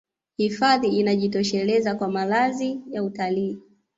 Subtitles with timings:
[0.37, 3.59] hifadhi inajitosheleza kwa malazi ya watalii